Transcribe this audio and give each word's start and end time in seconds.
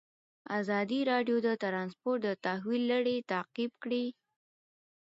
ازادي 0.59 0.99
راډیو 1.11 1.37
د 1.47 1.49
ترانسپورټ 1.63 2.19
د 2.25 2.29
تحول 2.45 2.81
لړۍ 2.93 3.17
تعقیب 3.31 3.71
کړې. 3.83 4.05